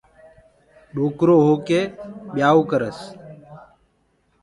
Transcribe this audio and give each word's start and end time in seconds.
ڏوڪرو 0.93 1.35
هوڪي 1.47 1.81
ٻيآئو 2.33 2.61
ڪرس 2.71 2.99